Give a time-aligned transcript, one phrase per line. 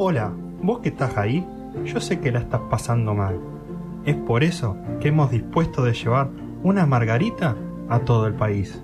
[0.00, 1.44] Hola, vos que estás ahí,
[1.84, 3.40] yo sé que la estás pasando mal.
[4.04, 6.30] Es por eso que hemos dispuesto de llevar
[6.62, 7.56] una margarita
[7.88, 8.80] a todo el país.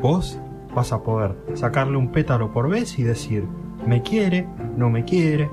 [0.00, 0.40] Vos
[0.74, 3.46] vas a poder sacarle un pétalo por vez y decir,
[3.86, 5.48] me quiere, no me quiere.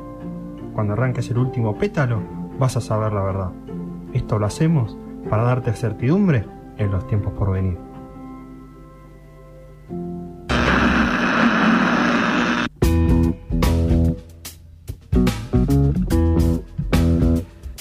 [0.73, 2.23] Cuando arranques el último pétalo,
[2.57, 3.51] vas a saber la verdad.
[4.13, 4.97] Esto lo hacemos
[5.29, 6.47] para darte certidumbre
[6.79, 7.77] en los tiempos por venir.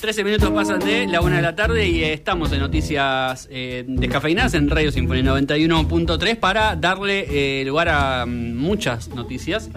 [0.09, 4.55] 13 minutos pasan de la una de la tarde y estamos en noticias eh, descafeinadas
[4.55, 7.27] en Radio Sinfonía 91.3 para darle
[7.61, 9.69] eh, lugar a mm, muchas noticias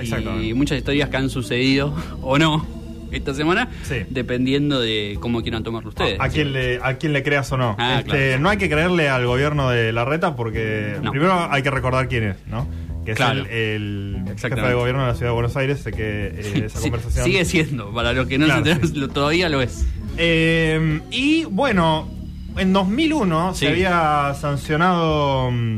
[0.42, 2.66] y muchas historias que han sucedido o no
[3.12, 3.68] esta semana,
[4.10, 6.18] dependiendo de cómo quieran tomarlo ustedes.
[6.18, 7.76] A, quién, le, a quién le creas o no.
[7.78, 11.72] Ah, este, no hay que creerle al gobierno de la reta porque primero hay que
[11.72, 12.70] recordar quién es, ¿no?
[13.06, 16.64] que es el, jefe de gobierno de la ciudad de Buenos Aires, sé que eh,
[16.66, 17.26] esa conversación...
[17.26, 19.86] Sigue siendo, para los que no se todavía lo es.
[20.24, 22.08] Eh, y bueno,
[22.56, 25.78] en 2001 se había sancionado mm,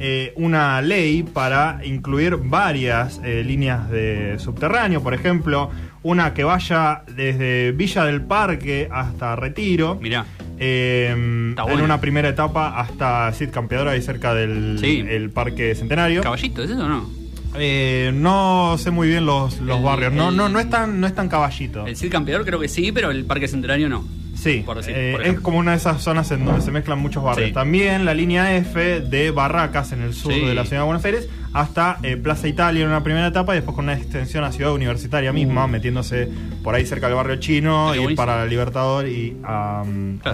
[0.00, 5.70] eh, una ley para incluir varias eh, líneas de subterráneo, por ejemplo,
[6.02, 9.96] una que vaya desde Villa del Parque hasta Retiro.
[9.96, 10.24] Mirá.
[10.58, 16.22] En una primera etapa hasta Cid Campeadora, ahí cerca del Parque Centenario.
[16.22, 17.21] ¿Caballito es eso o no?
[17.54, 20.12] No sé muy bien los, barrios.
[20.12, 21.86] no, no, no es tan, no es tan caballito.
[21.86, 24.04] El Cid Campeador creo que sí, pero el Parque Centenario no.
[24.42, 27.52] Sí, eh, es como una de esas zonas en donde se mezclan muchos barrios.
[27.52, 31.28] También la línea F de Barracas en el sur de la ciudad de Buenos Aires
[31.52, 34.72] hasta eh, Plaza Italia en una primera etapa y después con una extensión a Ciudad
[34.72, 35.68] Universitaria misma, uh.
[35.68, 36.28] metiéndose
[36.64, 39.84] por ahí cerca del barrio chino y para Libertador y a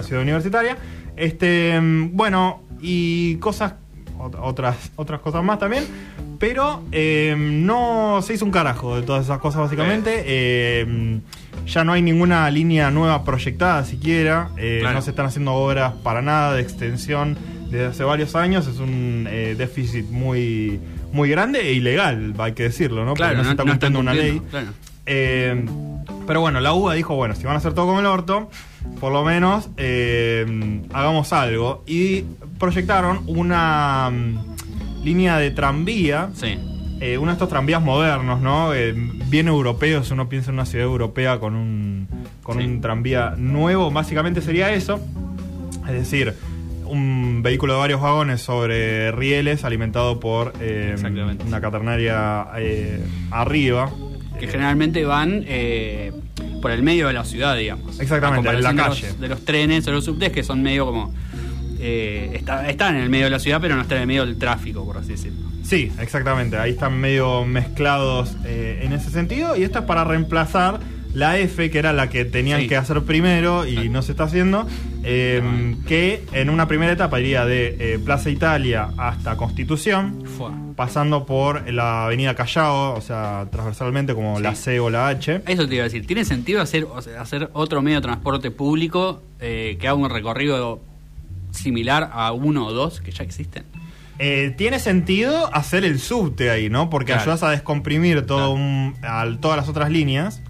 [0.01, 0.75] Ciudad Universitaria.
[1.15, 3.73] Este, mm, bueno, y cosas
[4.19, 5.85] otras, otras cosas más también.
[6.39, 10.23] Pero eh, no se hizo un carajo de todas esas cosas, básicamente.
[10.25, 11.19] Eh,
[11.65, 14.49] ya no hay ninguna línea nueva proyectada siquiera.
[14.57, 17.37] Eh, no se están haciendo obras para nada de extensión
[17.69, 18.67] desde hace varios años.
[18.67, 19.27] Es un
[19.57, 20.79] déficit muy,
[21.11, 23.13] muy grande e ilegal, hay que decirlo, ¿no?
[23.15, 24.41] Porque no, se está cumpliendo una ley.
[26.27, 28.49] Pero bueno, la UBA dijo, bueno, si van a hacer todo como el orto,
[28.99, 29.69] por lo menos
[30.93, 31.83] hagamos algo.
[31.87, 32.25] Y
[32.59, 36.29] proyectaron una mm, línea de tranvía.
[36.35, 36.59] Sí.
[37.01, 38.73] Eh, uno de estos tranvías modernos, ¿no?
[38.73, 42.07] Eh, bien europeos, uno piensa en una ciudad europea con un,
[42.43, 44.99] con un tranvía nuevo, básicamente sería eso.
[45.87, 46.33] Es decir,
[46.85, 50.95] un vehículo de varios vagones sobre rieles alimentado por eh,
[51.47, 52.47] una caternaria
[53.31, 53.89] arriba.
[54.39, 55.45] Que generalmente van
[56.61, 57.99] por el medio de la ciudad, digamos.
[57.99, 59.13] Exactamente, en la calle.
[59.19, 61.13] de los trenes o los subtes que son medio como
[61.81, 64.37] eh, está, en el medio de la ciudad, pero no está en el medio del
[64.37, 65.49] tráfico, por así decirlo.
[65.63, 66.57] Sí, exactamente.
[66.57, 69.55] Ahí están medio mezclados eh, en ese sentido.
[69.55, 70.79] Y esto es para reemplazar
[71.13, 74.67] la F, que era la que tenían que hacer primero y no se está haciendo,
[75.03, 80.23] eh, que en una primera etapa iría de Plaza Italia hasta Constitución,
[80.75, 85.41] pasando por la avenida Callao, o sea, transversalmente como la C o la H.
[85.45, 86.87] Eso te iba a decir, ¿tiene sentido hacer,
[87.19, 90.81] hacer otro medio de transporte público que haga un recorrido
[91.51, 93.63] similar a uno o dos que ya existen?
[94.21, 96.89] Eh, tiene sentido hacer el subte ahí, ¿no?
[96.89, 98.57] Porque ayudas a descomprimir todo
[99.39, 100.41] todas las otras líneas.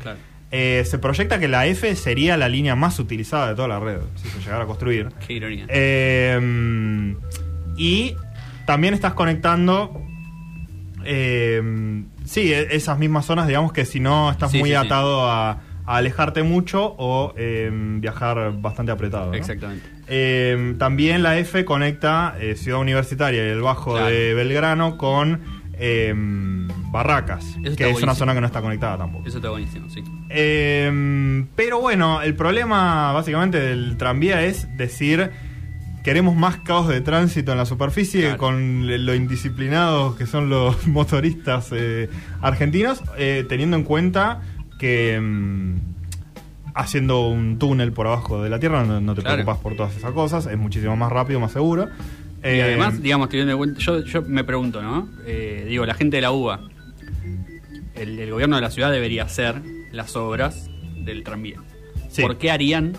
[0.51, 3.99] Eh, se proyecta que la F sería la línea más utilizada de toda la red,
[4.15, 5.09] si se llegara a construir.
[5.25, 5.65] Qué ironía.
[5.69, 7.15] Eh,
[7.77, 8.15] y
[8.65, 10.01] también estás conectando.
[11.03, 16.95] sí, e-, esas mismas zonas, digamos que si no estás muy atado a alejarte mucho
[16.97, 17.33] o
[17.99, 19.33] viajar bastante apretado.
[19.33, 19.99] Exactamente.
[20.79, 25.41] También la F conecta eh, Ciudad Universitaria y el Bajo de Belgrano con
[26.89, 29.27] em, Barracas, que es una zona que no está conectada tampoco.
[29.27, 30.03] Eso está buenísimo, sí.
[31.55, 35.31] pero bueno, el problema básicamente del tranvía es decir
[36.03, 41.69] queremos más caos de tránsito en la superficie con lo indisciplinados que son los motoristas
[41.71, 42.09] eh,
[42.41, 44.41] argentinos, eh, teniendo en cuenta
[44.79, 45.75] que mm,
[46.73, 50.45] haciendo un túnel por abajo de la Tierra no, te preocupas por todas esas cosas,
[50.47, 51.89] es muchísimo más rápido, más seguro.
[52.41, 55.09] Y eh, además, digamos, teniendo en cuenta, yo, yo me pregunto, ¿no?
[55.25, 56.61] Eh, digo, la gente de la UBA,
[57.99, 59.61] el, gobierno de la ciudad debería hacer
[59.91, 61.61] las obras del tranvía.
[62.19, 62.97] ¿Por qué harían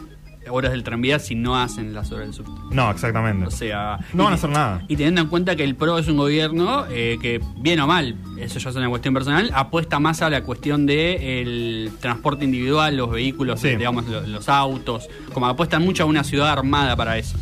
[0.48, 2.74] horas del tranvía si no hacen las horas del subte.
[2.74, 3.46] No, exactamente.
[3.46, 3.98] O sea.
[4.12, 4.82] No van a hacer nada.
[4.88, 8.16] Y teniendo en cuenta que el PRO es un gobierno eh, que, bien o mal,
[8.38, 13.10] eso ya es una cuestión personal, apuesta más a la cuestión del transporte individual, los
[13.10, 15.08] vehículos, digamos, los, autos.
[15.32, 17.36] Como apuestan mucho a una ciudad armada para eso.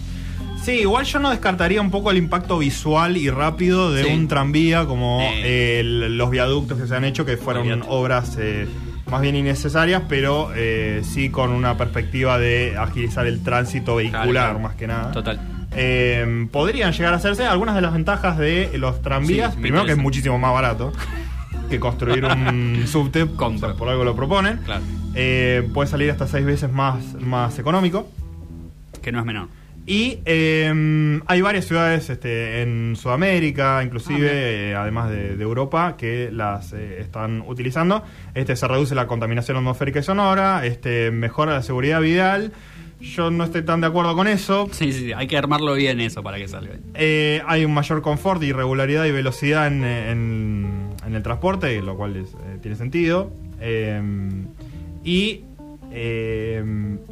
[0.68, 4.84] Sí, igual yo no descartaría un poco el impacto visual y rápido de un tranvía
[4.84, 8.36] como los viaductos que se han hecho, que fueron obras.
[8.38, 8.68] Eh,
[9.10, 14.74] más bien innecesarias, pero eh, sí con una perspectiva de agilizar el tránsito vehicular, más
[14.74, 15.10] que nada.
[15.10, 15.40] Total.
[15.72, 19.56] Eh, podrían llegar a hacerse algunas de las ventajas de los tranvías.
[19.56, 20.92] Primero que es muchísimo más barato
[21.70, 24.58] que construir un subte, por algo lo proponen.
[24.58, 24.82] Claro.
[25.14, 28.06] Eh, puede salir hasta seis veces más, más económico.
[29.00, 29.48] Que no es menor.
[29.88, 36.28] Y eh, hay varias ciudades este, en Sudamérica, inclusive, ah, eh, además de, Europa, que
[36.30, 38.02] las eh, están utilizando.
[38.34, 42.52] Este se reduce la contaminación atmosférica y sonora, este mejora la seguridad vial.
[43.00, 44.68] Yo no estoy tan de acuerdo con eso.
[44.72, 46.74] Sí, sí, hay que armarlo bien eso para que salga.
[46.94, 52.26] hay un mayor confort y regularidad y velocidad en, el transporte, lo cual
[52.60, 53.32] tiene sentido.
[55.02, 55.44] y
[55.90, 56.62] eh,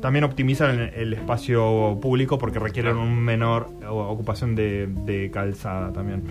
[0.01, 6.23] también optimizan el, espacio público porque requieren un menor ocupación de, calzada también.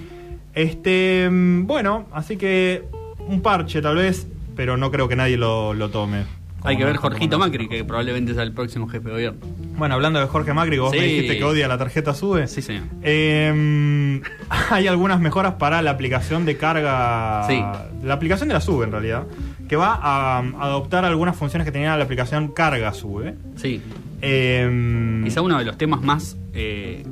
[0.53, 2.83] Este, bueno, así que
[3.27, 6.23] un parche tal vez, pero no creo que nadie lo, tome.
[6.65, 9.39] Hay que ver Jorgito Macri, que probablemente sea el próximo jefe de gobierno.
[9.77, 12.47] Bueno, hablando de Jorge Macri, vos me dijiste que odia la tarjeta SUBE.
[12.47, 12.83] Sí, señor.
[13.01, 14.21] Em,
[14.71, 17.45] hay algunas mejoras para la aplicación de carga.
[17.47, 17.61] Sí.
[18.03, 19.23] La aplicación de la SUBE, en realidad
[19.67, 23.35] que va a, adoptar algunas funciones que tenía la aplicación Carga Sube.
[23.55, 23.81] Sí.
[24.21, 27.03] Eh, Quizá uno de los temas más eh,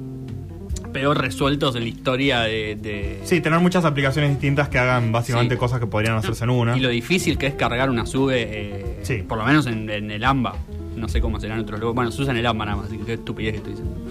[0.93, 5.79] peor resueltos en la historia de, Sí, tener muchas aplicaciones distintas que hagan básicamente cosas
[5.79, 6.77] que podrían hacerse en una.
[6.77, 9.23] Y lo difícil que es cargar una Sube, eh, sí.
[9.27, 10.55] por lo menos en, el AMBA.
[10.95, 11.95] No sé cómo serán otros lugares.
[11.95, 13.95] Bueno, se usa en el AMBA nada más, así que qué estupidez que estoy diciendo.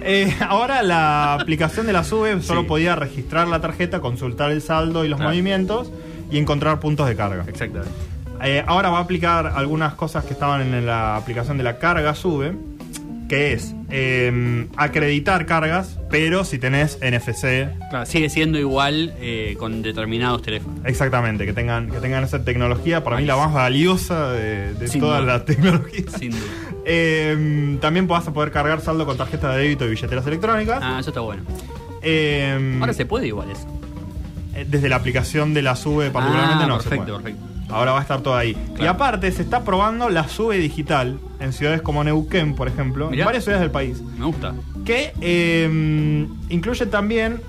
[0.00, 5.04] Eh, ahora la aplicación de la SUBE solo podía registrar la tarjeta, consultar el saldo
[5.04, 5.90] y los movimientos
[6.30, 7.44] y encontrar puntos de carga.
[7.46, 7.92] Exactamente.
[8.42, 12.14] Eh, ahora va a aplicar algunas cosas que estaban en la aplicación de la carga
[12.14, 12.54] sube,
[13.28, 17.68] que es em, acreditar cargas, pero si tenés NFC.
[17.90, 20.80] Claro, sigue siendo igual eh, con determinados teléfonos.
[20.84, 25.44] Exactamente, que tengan, que tengan esa tecnología, para mí la más valiosa de, todas las
[25.44, 26.12] tecnologías.
[26.18, 26.42] Sin duda.
[26.86, 30.80] Em, también vas a poder cargar saldo con tarjeta de débito y billeteras electrónicas.
[30.82, 31.42] Ah, eso está bueno.
[32.02, 33.66] Em, ahora se puede igual eso.
[34.54, 37.53] Eh, desde la aplicación de la SUBE particularmente ah, no perfecto, perfecto.
[37.68, 38.56] Ahora va a estar todo ahí.
[38.78, 43.24] Y aparte se está probando la SUBE digital en ciudades como Neuquén, por ejemplo, en
[43.24, 44.02] varias ciudades del país.
[44.18, 44.54] Me gusta.
[44.84, 47.40] Que eh, incluye también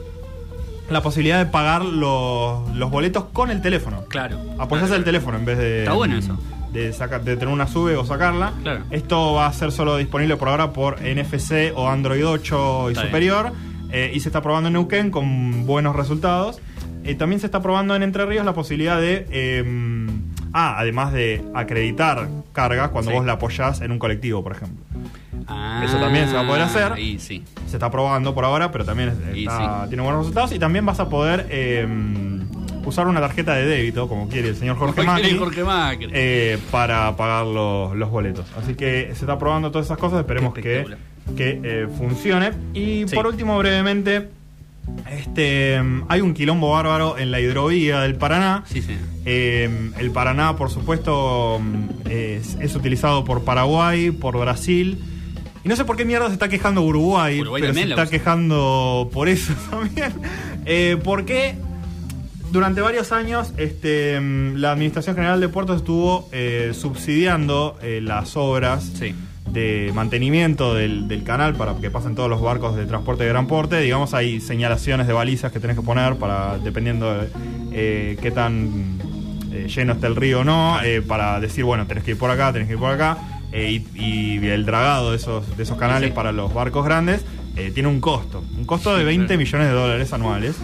[0.90, 4.06] la posibilidad de pagar los, boletos con el teléfono.
[4.08, 4.40] Claro.
[4.58, 5.80] Apoyarse el teléfono en vez de.
[5.80, 6.38] Está bueno eso.
[6.72, 8.54] De, sacar, de tener una SUBE o sacarla.
[8.62, 8.84] Claro.
[8.92, 13.52] Esto va a ser solo disponible por ahora por NFC o Android 8 y superior.
[13.92, 16.60] Eh, y se está probando en Neuquén con buenos resultados.
[17.04, 19.26] Eh, también se está probando en Entre Ríos la posibilidad de.
[20.58, 24.86] Ah, además de acreditar cargas cuando vos la apoyás en un colectivo, por ejemplo.
[25.48, 26.94] Ah, Eso también se va a poder hacer.
[27.20, 27.44] Sí.
[27.68, 30.54] Se está probando por ahora, pero también tiene buenos resultados.
[30.54, 32.48] Y también vas a poder em,
[32.86, 35.38] usar una tarjeta de débito, como quiere el señor Jorge Macri,
[36.14, 38.46] eh, para pagar los, boletos.
[38.58, 40.22] Así que se está probando todas esas cosas.
[40.22, 40.86] Esperemos que,
[41.36, 42.52] que eh, funcione.
[42.74, 44.30] Y por último, brevemente
[45.10, 48.64] este, hay un quilombo bárbaro en la hidrovía del Paraná.
[48.66, 48.96] Sí, sí.
[49.26, 51.62] Eh, el Paraná, por supuesto,
[52.10, 55.04] es, utilizado por Paraguay, por Brasil.
[55.64, 59.30] Y no sé por qué mierda se está quejando Uruguay, pero se está quejando por
[59.30, 60.14] eso también.
[60.66, 61.56] Eh, porque
[62.52, 68.92] durante varios años este, la Administración General de Puertos estuvo eh, subsidiando las obras.
[69.00, 69.16] Sí
[69.50, 73.80] de mantenimiento del, canal para que pasen todos los barcos de transporte de gran porte.
[73.80, 77.30] Digamos, hay señalaciones de balizas que tenés que poner para, dependiendo de
[77.72, 79.00] eh, qué tan
[79.52, 82.30] eh, lleno está el río o no, eh, para decir, bueno, tenés que ir por
[82.30, 83.18] acá, tenés que ir por acá.
[83.54, 87.26] Y, el dragado de esos, de esos canales para los barcos grandes
[87.74, 90.58] tiene un costo, un costo de 20 millones de dólares anuales.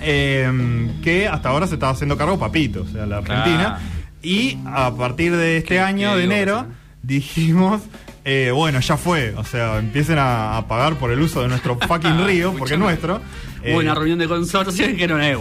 [0.00, 3.78] que hasta ahora se estaba haciendo cargo Papito, o sea, la Argentina.
[4.20, 6.66] Y a partir de este año, de enero,
[7.06, 7.82] dijimos,
[8.24, 9.34] eh, bueno, ya fue.
[9.36, 13.20] O sea, empiecen a, pagar por el uso de nuestro fucking río, porque es nuestro.
[13.64, 15.38] Hubo una eh, reunión de consorcio y que no es.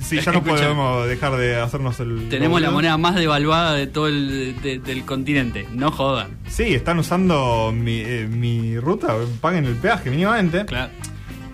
[0.00, 2.28] Sí, ya no podemos dejar de hacernos el.
[2.28, 6.36] Tenemos la moneda más devaluada de todo el del continente, no jodan.
[6.48, 10.64] Sí, están usando mi, eh, mi ruta, paguen el peaje mínimamente.
[10.66, 10.92] Claro.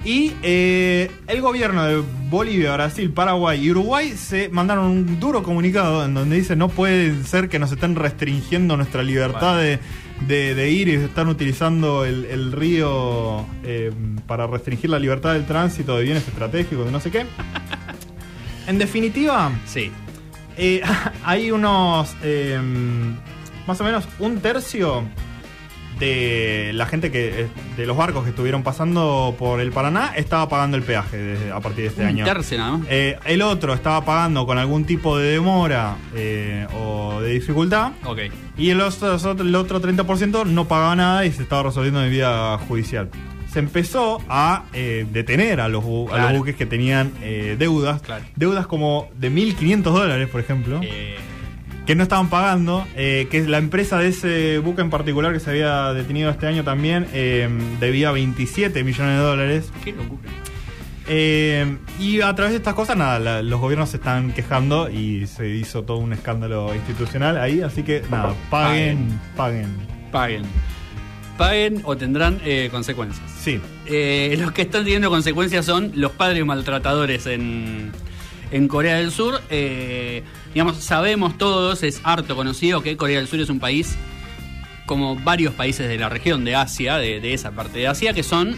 [0.04, 6.04] Y eh, el gobierno de Bolivia, Brasil, Paraguay y Uruguay se mandaron un duro comunicado
[6.04, 10.95] en donde dice no puede ser que nos estén restringiendo nuestra libertad de, ir y
[10.95, 13.92] están utilizando el, río eh,
[14.26, 17.26] para restringir la libertad del tránsito de bienes estratégicos, de no sé qué.
[18.66, 19.90] En definitiva, sí.
[20.57, 20.80] Eh,
[21.25, 22.16] hay unos,
[23.66, 25.04] más o menos un tercio
[26.00, 30.76] de la gente que de los barcos que estuvieron pasando por el Paraná estaba pagando
[30.76, 32.25] el peaje a partir de este año.
[32.88, 37.92] Eh, el otro estaba pagando con algún tipo de demora eh, o de dificultad.
[38.04, 38.33] Okay.
[38.57, 42.59] Y el otro, el otro 30% no pagaba nada y se estaba resolviendo en vía
[42.66, 43.11] judicial
[43.52, 48.00] se empezó a eh, detener a los, buques que tenían eh, deudas.
[48.37, 50.80] Deudas como de 1.500 dólares, por ejemplo.
[50.83, 51.16] Eh.
[51.91, 55.51] Que no estaban pagando, que es la empresa de ese buque en particular que se
[55.51, 57.09] había detenido este año también,
[57.81, 59.73] debía 27 millones de dólares.
[59.83, 60.31] Qué locura.
[61.99, 65.83] y a través de estas cosas, nada, los gobiernos se están quejando y se hizo
[65.83, 69.71] todo un escándalo institucional ahí, así que nada, paguen, paguen.
[70.13, 70.45] Paguen
[71.37, 73.29] paguen o tendrán eh, consecuencias.
[73.37, 73.61] Sí.
[73.87, 77.91] Eh, los que están teniendo consecuencias son los padres maltratadores en,
[78.69, 79.41] Corea del Sur.
[80.50, 83.97] Eh, digamos, sabemos todos, es harto conocido que Corea del Sur es un país
[84.87, 88.57] como varios países de la región de Asia, de, esa parte de Asia, que son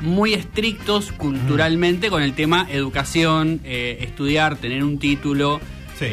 [0.00, 5.60] muy estrictos culturalmente con el tema educación, estudiar, tener un título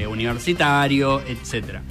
[0.09, 1.81] universitario, etcétera.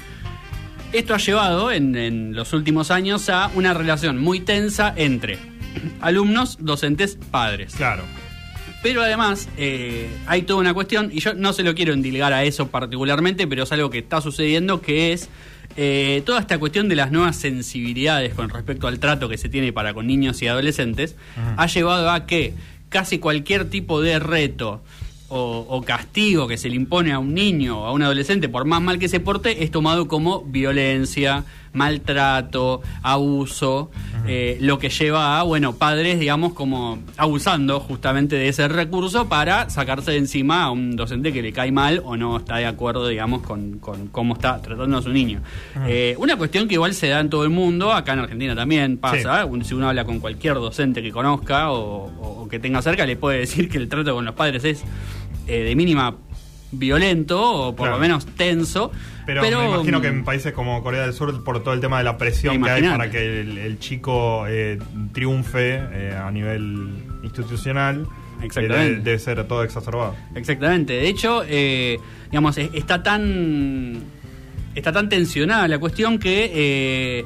[0.92, 5.38] Esto ha llevado en, los últimos años a una relación muy tensa entre
[6.00, 7.74] alumnos, docentes, padres.
[7.76, 8.02] Claro.
[8.82, 12.44] Pero además eh, hay toda una cuestión, y yo no se lo quiero endilgar a
[12.44, 15.28] eso particularmente, pero es algo que está sucediendo, que es
[15.76, 19.72] eh, toda esta cuestión de las nuevas sensibilidades con respecto al trato que se tiene
[19.72, 21.16] para con niños y adolescentes,
[21.56, 22.54] ha llevado a que
[22.88, 24.82] casi cualquier tipo de reto,
[25.30, 28.82] o, castigo que se le impone a un niño o a un adolescente por más
[28.82, 33.90] mal que se porte es tomado como violencia, maltrato, abuso,
[34.26, 39.70] eh, lo que lleva a, bueno, padres, digamos, como abusando justamente de ese recurso para
[39.70, 43.08] sacarse de encima a un docente que le cae mal o no está de acuerdo,
[43.08, 43.78] digamos, con,
[44.10, 45.40] cómo está tratando a su niño.
[45.86, 48.98] Eh, una cuestión que igual se da en todo el mundo, acá en Argentina también
[48.98, 53.38] pasa, si uno habla con cualquier docente que conozca o que tenga cerca, le puede
[53.38, 54.84] decir que el trato con los padres es
[55.46, 56.14] eh, de mínima
[56.72, 58.90] violento o por lo menos tenso.
[59.26, 62.04] Pero, me imagino que en países como Corea del Sur, por todo el tema de
[62.04, 64.78] la presión que hay para que el, chico eh,
[65.12, 66.88] triunfe eh, a nivel
[67.22, 68.06] institucional,
[68.42, 69.02] Exactamente.
[69.02, 70.16] Debe, ser todo exacerbado.
[70.34, 70.94] Exactamente.
[70.94, 71.42] De hecho,
[72.30, 74.02] digamos, está tan
[74.74, 77.24] está tan tensionada la cuestión que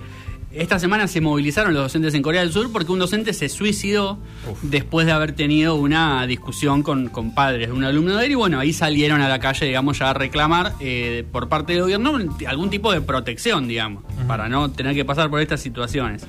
[0.57, 4.19] esta semana se movilizaron los docentes en Corea del Sur porque un docente se suicidó
[4.63, 8.61] después de haber tenido una discusión con, padres de un alumno de él y bueno,
[8.61, 12.71] ahí salieron a la calle, digamos, ya a reclamar eh, por parte del gobierno algún
[12.71, 16.25] tipo de protección, digamos, para no tener que pasar por estas situaciones.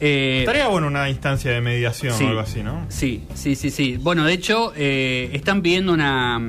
[0.00, 2.86] Eh, Estaría bueno una instancia de mediación o algo así, ¿no?
[2.88, 3.98] Sí, sí, sí, sí.
[4.00, 6.40] Bueno, de hecho, eh, están pidiendo una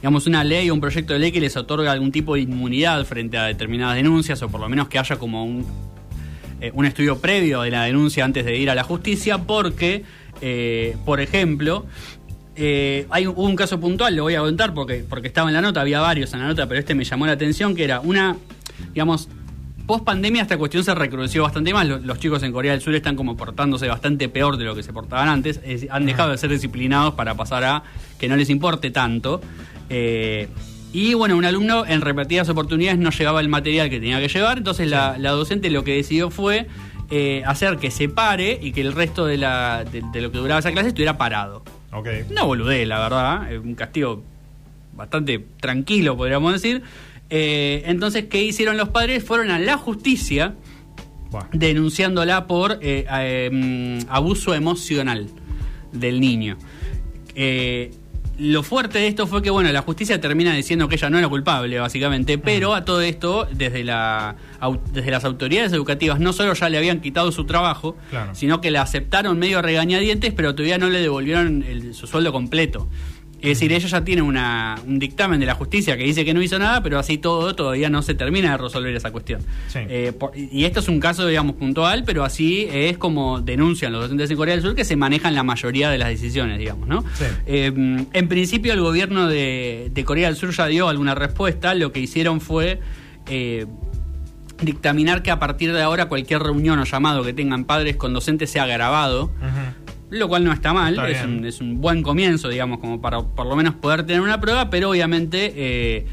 [0.00, 3.04] digamos, una ley o un proyecto de ley que les otorga algún tipo de inmunidad
[3.04, 5.89] frente a determinadas denuncias, o por lo menos que haya como un
[6.60, 10.04] eh, un estudio previo de la denuncia antes de ir a la justicia, porque,
[10.42, 11.86] eh, por ejemplo,
[12.54, 15.80] eh, hay un, caso puntual, lo voy a contar porque, porque estaba en la nota,
[15.80, 18.36] había varios en la nota, pero este me llamó la atención, que era una,
[18.92, 19.28] digamos,
[19.86, 21.86] post pandemia esta cuestión se recrudeció bastante más.
[21.86, 24.92] Los, chicos en Corea del Sur están como portándose bastante peor de lo que se
[24.92, 25.60] portaban antes.
[25.90, 27.82] han dejado de ser disciplinados para pasar a
[28.18, 29.40] que no les importe tanto.
[30.92, 34.58] Y bueno, un alumno en repetidas oportunidades no llevaba el material que tenía que llevar,
[34.58, 36.66] entonces la, docente lo que decidió fue
[37.10, 40.58] eh, hacer que se pare y que el resto de, la, de, lo que duraba
[40.58, 41.62] esa clase estuviera parado.
[41.92, 42.24] Okay.
[42.30, 44.22] Una boludez, la verdad, eh, un castigo
[44.94, 46.82] bastante tranquilo, podríamos decir.
[47.30, 49.22] Eh, entonces, ¿qué hicieron los padres?
[49.24, 50.54] Fueron a la justicia
[51.52, 55.28] denunciándola por mm, abuso emocional
[55.92, 56.56] del niño.
[57.34, 57.92] Eh,
[58.40, 61.28] lo fuerte de esto fue que, bueno, la justicia termina diciendo que ella no era
[61.28, 64.34] culpable, básicamente, pero a todo esto, desde, la,
[64.92, 67.98] desde las autoridades educativas, no solo ya le habían quitado su trabajo,
[68.32, 72.88] sino que la aceptaron medio regañadientes, pero todavía no le devolvieron su sueldo completo.
[73.42, 76.42] Es decir, ella ya tiene una, un dictamen de la justicia que dice que no
[76.42, 79.40] hizo nada, pero así todo todavía no se termina de resolver esa cuestión.
[79.74, 84.30] Eh, y esto es un caso, digamos, puntual, pero así es como denuncian los docentes
[84.30, 87.04] en Corea del Sur que se manejan la mayoría de las decisiones, digamos, ¿no?
[87.46, 87.72] Eh,
[88.12, 92.40] en principio el gobierno de, Corea del Sur ya dio alguna respuesta, lo que hicieron
[92.40, 92.80] fue...
[93.26, 93.66] Eh,
[94.62, 98.50] dictaminar que a partir de ahora cualquier reunión o llamado que tengan padres con docentes
[98.50, 99.30] sea grabado
[100.10, 103.46] lo cual no está mal, es, un, es, un, buen comienzo, digamos, como para por
[103.46, 106.06] lo menos poder tener una prueba, pero obviamente eh,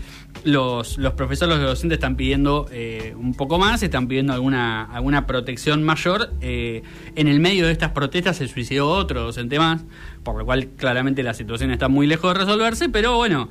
[0.44, 5.26] los, los profesores, los docentes están pidiendo eh, un poco más, están pidiendo alguna, alguna
[5.26, 6.32] protección mayor.
[6.42, 6.84] Eh,
[7.16, 9.84] en el medio de estas protestas se suicidó otro docente más,
[10.24, 13.50] por lo cual claramente la situación está muy lejos de resolverse, pero bueno,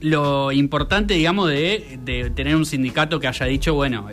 [0.00, 4.08] lo importante, digamos, de, de, tener un sindicato que haya dicho, bueno,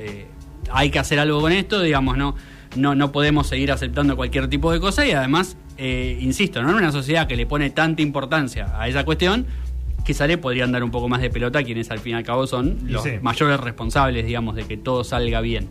[0.72, 2.36] hay que hacer algo con esto, digamos, no,
[2.76, 6.70] no, no podemos seguir aceptando cualquier tipo de cosa y además, eh, insisto, ¿no?
[6.70, 9.48] en una sociedad que le pone tanta importancia a esa cuestión,
[10.06, 12.24] quizá le podrían dar un poco más de pelota a quienes al fin y al
[12.24, 15.70] cabo son los mayores responsables, digamos, de que todo salga bien.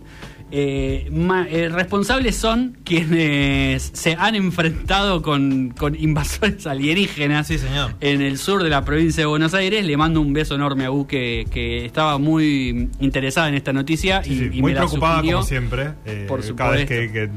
[0.51, 1.11] Eh,
[1.51, 7.95] eh, responsables son quienes se han enfrentado con, invasores alienígenas señor.
[8.01, 9.85] en el sur de la provincia de Buenos Aires.
[9.85, 11.47] Le mando un beso enorme a U que,
[11.85, 15.91] estaba muy interesada en esta noticia y, muy preocupada como siempre.
[16.07, 17.31] Eh, por cada vez que,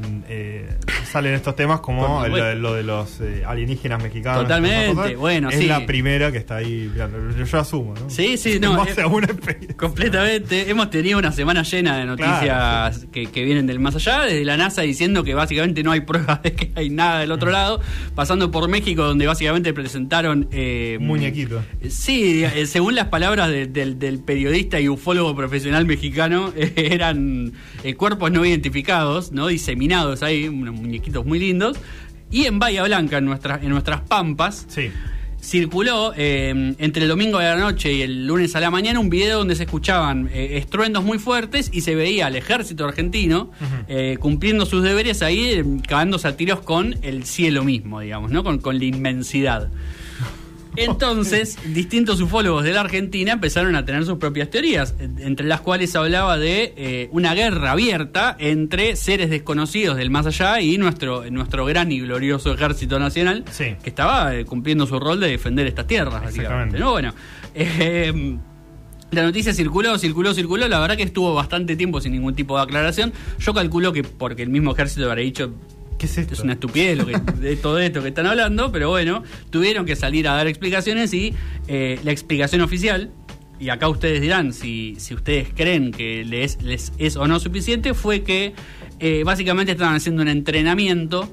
[1.05, 4.43] salen estos temas como lo, de los alienígenas mexicanos.
[4.43, 6.91] Totalmente, bueno, es la primera que está ahí.
[6.95, 8.09] Yo, asumo, ¿no?
[8.09, 8.77] Sí, sí, no.
[9.77, 10.69] completamente.
[10.69, 14.81] Hemos tenido una semana llena de noticias que, vienen del más allá, desde la NASA
[14.81, 17.81] diciendo que básicamente no hay pruebas de que hay nada del otro lado,
[18.15, 20.47] pasando por México donde básicamente presentaron...
[20.51, 21.63] Eh, Muñequito.
[21.89, 27.53] Sí, eh, según las palabras del periodista y ufólogo profesional mexicano, eran
[27.83, 31.77] eh, cuerpos no identificados, no diseminados ahí, unos muñequitos muy lindos.
[32.29, 34.89] Y en Bahía Blanca, en, nuestras en nuestras pampas, sí
[35.41, 39.09] circuló eh, entre el domingo de la noche y el lunes a la mañana un
[39.09, 43.49] video donde se escuchaban eh, estruendos muy fuertes y se veía al ejército argentino
[43.87, 48.43] eh, cumpliendo sus deberes ahí, cagándose a tiros con el cielo mismo, digamos, ¿no?
[48.43, 49.69] Con, con la inmensidad.
[50.75, 55.95] Entonces, distintos ufólogos de la Argentina empezaron a tener sus propias teorías, entre las cuales
[55.95, 61.65] hablaba de eh, una guerra abierta entre seres desconocidos del más allá y nuestro, nuestro
[61.65, 66.23] gran y glorioso ejército nacional, que estaba eh, cumpliendo su rol de defender estas tierras,
[66.23, 66.79] básicamente.
[66.79, 66.91] ¿no?
[66.91, 67.13] Bueno,
[67.53, 68.37] eh,
[69.11, 70.67] la noticia circuló, circuló, circuló.
[70.69, 73.11] La verdad que estuvo bastante tiempo sin ningún tipo de aclaración.
[73.39, 75.53] Yo calculo que porque el mismo ejército habrá dicho
[75.99, 79.95] es una estupidez lo que, de todo esto que están hablando, pero bueno, tuvieron que
[79.95, 81.33] salir a dar explicaciones y
[81.67, 83.11] eh, la explicación oficial,
[83.59, 87.93] y acá ustedes dirán si, si ustedes creen que les, les es o no suficiente,
[87.93, 88.53] fue que
[88.99, 91.31] eh, básicamente estaban haciendo un entrenamiento.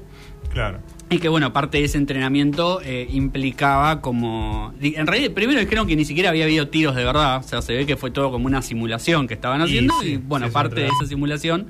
[0.52, 0.80] Claro.
[1.10, 4.74] Y que bueno, parte de ese entrenamiento eh, implicaba como...
[4.78, 7.74] En realidad, primero dijeron que ni siquiera había habido tiros de verdad, o sea, se
[7.74, 11.06] ve que fue todo como una simulación que estaban haciendo y, bueno, parte de esa
[11.06, 11.68] simulación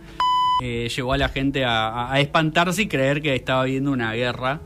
[0.62, 4.61] eh, llevó a la gente a, espantarse y creer que estaba viendo una guerra.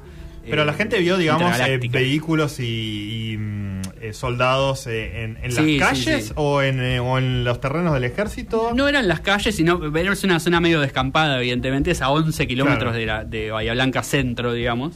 [0.48, 6.62] Pero la eh, gente vio, digamos, eh, vehículos y, mm, soldados en, las calles O,
[6.62, 8.72] en, o en los terrenos del ejército.
[8.74, 12.94] No eran las calles, sino es una zona medio descampada, evidentemente, es a 11 kilómetros
[12.94, 14.94] de, la, de Bahía Blanca Centro, digamos.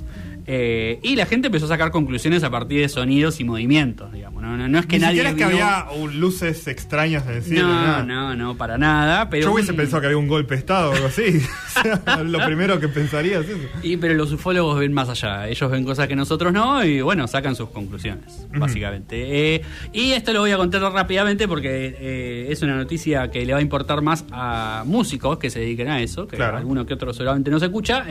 [0.48, 4.42] Eh, y la gente empezó a sacar conclusiones a partir de sonidos y movimientos, digamos.
[4.42, 5.34] No, es que nadie.
[5.34, 7.24] que había luces extrañas.
[7.48, 9.28] No, no, no, para nada.
[9.28, 11.42] Pero Yo hubiese pensado que había un golpe de Estado o algo así.
[12.24, 13.58] lo primero que pensaría es eso.
[13.82, 15.48] Y, pero los ufólogos ven más allá.
[15.48, 19.54] Ellos ven cosas que nosotros no y, bueno, sacan sus conclusiones, básicamente.
[19.56, 23.52] Eh, y esto lo voy a contar rápidamente porque eh, es una noticia que le
[23.52, 27.12] va a importar más a músicos que se dediquen a eso, que alguno que otro
[27.12, 28.06] seguramente no se escucha.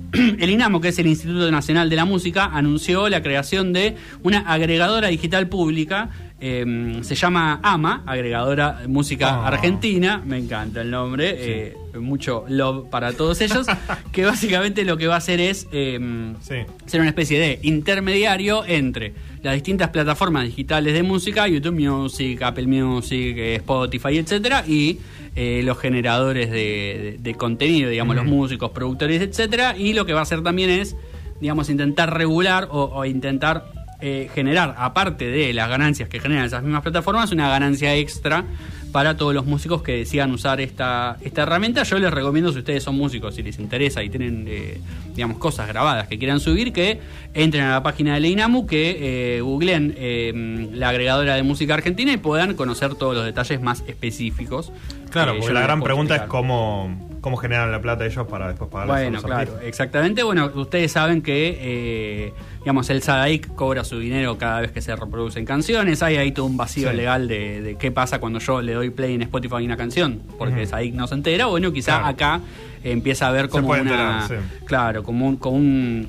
[0.12, 4.40] el INAMO, que es el Instituto Nacional de la Música, anunció la creación de una
[4.40, 6.10] agregadora digital pública.
[6.38, 9.46] Em, se llama AMA, Agregadora Música ah.
[9.46, 10.22] Argentina.
[10.24, 11.34] Me encanta el nombre.
[11.38, 13.66] Eh, mucho love para todos ellos.
[14.12, 19.14] que básicamente lo que va a hacer es em, ser una especie de intermediario entre
[19.46, 24.98] las distintas plataformas digitales de música, YouTube Music, Apple Music, eh, Spotify, etcétera, y
[25.36, 30.22] eh, los generadores de, contenido, digamos, los músicos, productores, etcétera, y lo que va a
[30.24, 30.96] hacer también es,
[31.40, 36.82] digamos, intentar regular o, intentar eh, generar, aparte de las ganancias que generan esas mismas
[36.82, 38.44] plataformas, una ganancia extra
[38.92, 41.82] para todos los músicos que decidan usar esta, esta herramienta.
[41.82, 44.80] Yo les recomiendo, si ustedes son músicos, si les interesa y tienen, eh,
[45.14, 47.00] digamos, cosas grabadas que quieran subir, que
[47.34, 52.12] entren a la página de Inamu, que eh, googleen eh, la agregadora de música argentina
[52.12, 54.72] y puedan conocer todos los detalles más específicos.
[55.10, 58.86] Claro, porque la gran pregunta es cómo cómo generan la plata ellos para después pagar
[58.86, 60.22] Bueno, claro, exactamente.
[60.22, 64.94] Bueno, ustedes saben que, eh, digamos, el SADAIC cobra su dinero cada vez que se
[64.94, 66.04] reproducen canciones.
[66.04, 69.22] Hay ahí todo un vacío legal de, qué pasa cuando yo le doy play en
[69.22, 71.46] Spotify a una canción, porque el SADAIC no se entera.
[71.46, 72.42] Bueno, quizá acá
[72.92, 74.28] empieza a ver como una,
[74.64, 75.28] claro, como,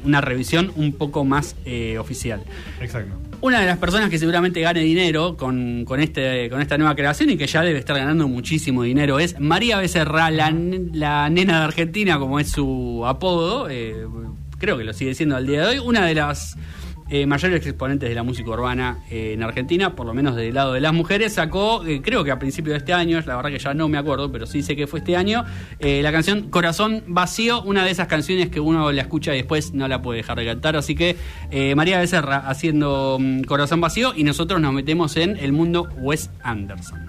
[0.04, 2.42] una revisión un poco más eh, oficial.
[2.82, 3.16] Exacto.
[3.40, 7.30] Una de las personas que seguramente gane dinero con, con, este, con esta nueva creación
[7.30, 11.66] y que ya debe estar ganando muchísimo dinero es María Becerra, la, la nena de
[11.66, 13.70] Argentina, como es su apodo.
[13.70, 14.08] Eh,
[14.58, 15.80] creo que lo sigue siendo al día de hoy.
[15.80, 16.58] Una de las
[17.10, 20.74] eh, mayores exponentes de la música urbana eh, en Argentina, por lo menos del lado
[20.74, 23.60] de las mujeres, sacó, eh, creo que a principios de este año, la verdad que
[23.60, 25.46] ya no me acuerdo, pero sí sé que fue este año,
[25.80, 29.88] la canción Corazón Vacío, una de esas canciones que uno la escucha y después no
[29.88, 30.76] la puede dejar de cantar.
[30.76, 31.16] Así que
[31.76, 37.07] María Becerra haciendo mm, Corazón Vacío y nosotros nos metemos en el mundo Wes Anderson.